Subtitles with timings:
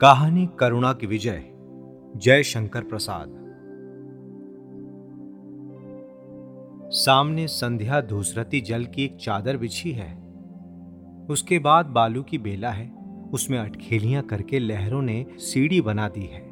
[0.00, 1.44] कहानी करुणा की विजय,
[2.16, 3.28] जय शंकर प्रसाद।
[6.90, 10.18] सामने संध्या धूसरती जल की एक चादर बिछी है।
[11.30, 12.92] उसके बाद बालू की बेला है।
[13.32, 16.48] उसमें अटखेलियाँ करके लहरों ने सीढ़ी बना दी है।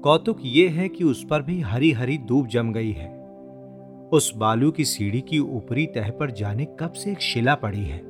[0.00, 3.24] कौतुक ये है कि उस पर भी हरी हरी दूब जम गई है।
[4.12, 8.00] उस बालू की सीढ़ी की ऊपरी तह पर जाने कब से एक शिला पड़ी है।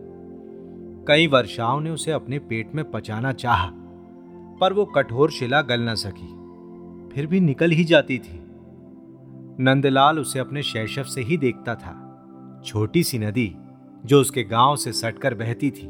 [1.09, 3.81] कई वर्षाओं ने उसे अपने पेट में पचाना चाहा।
[4.65, 6.29] पर वो कठोर शिला गल न सकी।
[7.15, 8.41] फिर भी निकल ही जाती थी।
[9.61, 12.01] नंदलाल उसे अपने शैशव से ही देखता था।
[12.65, 13.57] छोटी सी नदी,
[14.07, 15.87] जो उसके गाँव से सटकर बहती थी,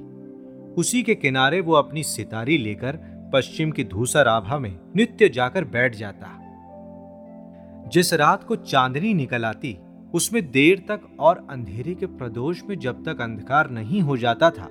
[0.74, 2.98] उसी के किनारे वो अपनी सितारी लेकर
[3.32, 6.38] पश्चिम की धूसर आभा में नित्य जाकर बैठ जाता।
[7.92, 9.78] जिस रात को चांदनी निकल आती,
[10.14, 14.68] उसमें देर तक और अंधेरे के प्रदोष में जब तक अंधकार नहीं हो जाता था,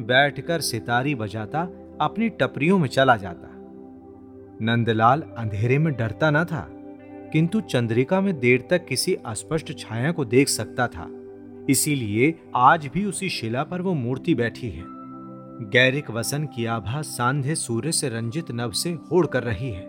[0.00, 1.68] बैठकर सितारी बजाता
[2.00, 3.50] अपनी टपरियों में चला जाता।
[4.62, 6.66] नंदलाल अंधेरे में डरता न था,
[7.32, 11.08] किंतु चंद्रिका में देर तक किसी अस्पष्ट छाया को देख सकता था।
[11.70, 14.84] इसीलिए आज भी उसी शिला पर वो मूर्ति बैठी है।
[15.70, 19.86] गैरिक वसन की आभा सांधे सूर्य से रंजित नभ से होड़ कर रही है।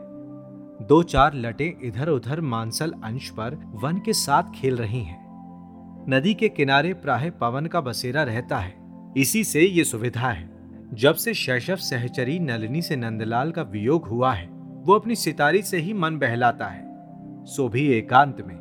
[0.81, 5.23] दो चार लटे इधर उधर मांसल अंश पर वन के साथ खेल रही हैं।
[6.09, 8.73] नदी के किनारे प्राय पवन का बसेरा रहता है।
[9.17, 10.54] इसी से ये सुविधा है।
[10.95, 14.47] जब से शैशव सहचरी नलिनी से नंदलाल का वियोग हुआ है,
[14.85, 16.85] वो अपनी सितारी से ही मन बहलाता है।
[17.45, 18.57] सो भी एकांत में,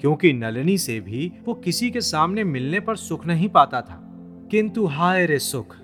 [0.00, 4.02] क्योंकि नलिनी से भी वो किसी के सामने मिलने पर सुख नहीं पाता था।
[4.50, 5.76] किंतु हाय रे सुख,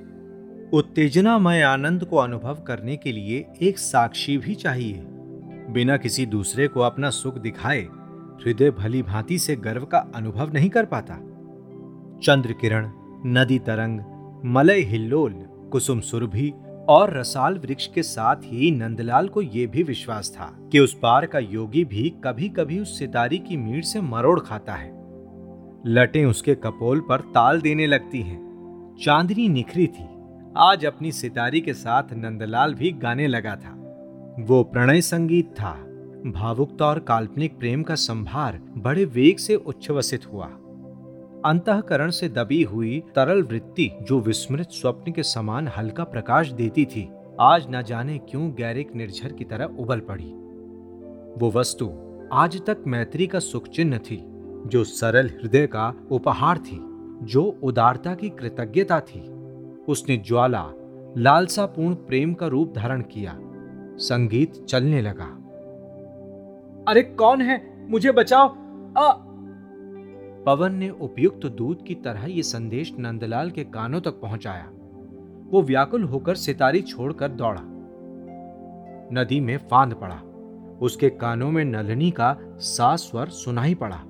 [0.73, 5.05] उत्तेजनामय आनंद को अनुभव करने के लिए एक साक्षी भी चाहिए।
[5.70, 7.80] बिना किसी दूसरे को अपना सुख दिखाए,
[8.45, 11.14] हृदय भली भांति से गर्व का अनुभव नहीं कर पाता।
[12.23, 12.91] चंद्र किरण
[13.27, 14.00] नदी तरंग,
[14.45, 16.52] मलय हिल्लोल कुसुम सुरभि
[16.88, 21.27] और रसाल वृक्ष के साथ ही नंदलाल को यह भी विश्वास था कि उस पार
[21.27, 24.92] का योगी भी कभी कभी उस सितारी की मीट से मरोड़ खाता है।
[25.86, 28.52] लटें उसके कपोल पर ताल देने लगती हैं।
[29.05, 30.06] चांदनी निखरी थी।
[30.56, 33.78] आज अपनी सितारी के साथ नंदलाल भी गाने लगा था।
[34.40, 35.72] वो प्रणय संगीत था।
[36.27, 40.50] भावुकता और काल्पनिक प्रेम का संभार बड़े वेग से उच्छ्वसित हुआ।
[41.45, 47.11] अंतकरण से दबी हुई तरल वृत्ति जो विस्मृत स्वप्न के समान हल्का प्रकाश देती थी,
[47.41, 50.33] आज न जाने क्यों गैरिक निर्झर की तरह उबल पड़ी।
[51.39, 51.91] वो वस्तु
[52.33, 54.25] आज तक मैत्री का सुख चिन्ह थी,
[54.67, 56.79] जो सरल हृदय का उपहार थी,
[57.23, 59.20] जो उदारता की कृतज्ञता थी।
[59.89, 60.70] उसने ज्वाला,
[61.19, 63.39] लालसापूर्ण प्रेम का रूप धारण किया।
[63.97, 65.39] संगीत चलने लगा।
[66.89, 67.86] अरे कौन है?
[67.91, 68.57] मुझे बचाओ।
[68.98, 69.29] आ!
[70.47, 74.70] पवन ने उपयुक्त दूत की तरह यह संदेश नंदलाल के कानों तक पहुँचाया।
[75.51, 77.61] वो व्याकुल होकर सितारी छोड़कर दौड़ा।
[79.13, 80.23] नदी में फांद पड़ा।
[80.80, 84.03] उसके कानों में नलनी का सा स्वर सुनाई पड़ा।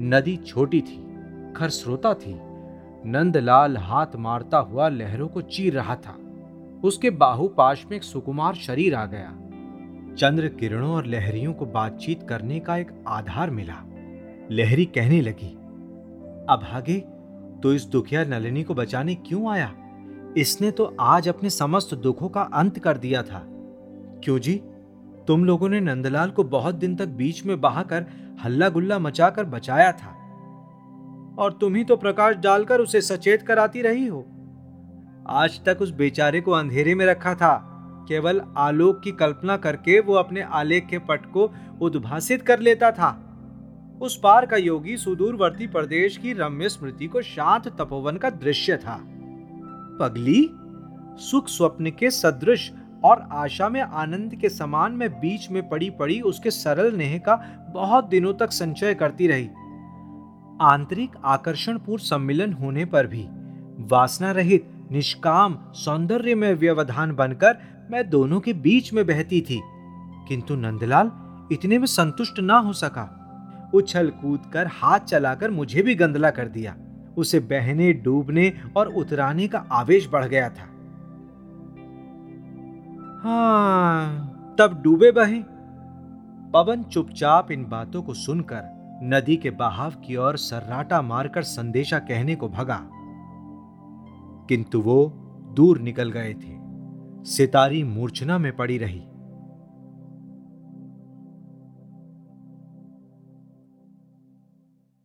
[0.00, 0.96] नदी छोटी थी
[1.56, 2.40] खरस्रोता थी।
[3.06, 6.16] नंदलाल हाथ मारता हुआ लहरों को चीर रहा था।
[6.84, 9.30] उसके बाहुपाश में एक सुकुमार शरीर आ गया।
[10.14, 13.84] चंद्र किरणों और लहरियों को बातचीत करने का एक आधार मिला।
[14.50, 15.46] लहरी कहने लगी
[16.48, 16.98] अभागे
[17.62, 19.72] तो इस दुखिया नलिनी को बचाने क्यों आया?
[20.36, 23.42] इसने तो आज अपने समस्त दुखों का अंत कर दिया था।
[24.24, 24.54] क्यों जी?
[25.28, 28.06] तुम लोगों ने नंदलाल को बहुत दिन तक बीच में बहाकर
[28.44, 30.12] हल्ला गुल्ला मचाकर बचाया था।
[31.38, 34.26] और तुम ही तो प्रकाश डालकर उसे सचेत कराती रही हो।
[35.28, 37.70] आज तक उस बेचारे को अंधेरे में रखा था।
[38.08, 43.20] केवल आलोक की कल्पना करके वो अपने आलेख के पट को उद्भासित कर लेता था।
[44.00, 49.00] उस पार का योगी सुदूरवर्ती प्रदेश की रम्य स्मृति को शांत तपोवन का दृश्य था।
[50.00, 50.50] पगली,
[51.22, 52.72] सुख स्वप्न के सदृश
[53.04, 57.36] और आशा में आनंद के समान में बीच में पड़ी पड़ी उसके सरल नेह का
[57.74, 59.48] बहुत दिनों तक संचय करती रही।
[60.60, 63.26] आंतरिक आकर्षणपूर्ण सम्मिलन होने पर भी
[63.78, 67.56] वासना रहित, निष्काम सौंदर्य में व्यवधान बनकर
[67.90, 69.62] मैं दोनों के बीच में बहती थी।
[70.28, 71.12] किंतु नंदलाल,
[71.52, 73.20] इतने में संतुष्ट ना हो सका।
[73.74, 76.76] उछल कूद कर हाथ चलाकर मुझे भी गंदला कर दिया।
[77.16, 80.64] उसे बहने, डूबने और उतराने का आवेश बढ़ गया था।
[83.22, 85.42] हाँ तब डूबे बहे।
[86.52, 92.34] पवन चुपचाप इन बातों को सुनकर नदी के बहाव की ओर सर्राटा मारकर संदेशा कहने
[92.34, 92.80] को भगा।
[94.48, 95.06] किंतु वो
[95.56, 96.64] दूर निकल गए थे।
[97.24, 99.02] सितारी मूर्छना में पड़ी रही।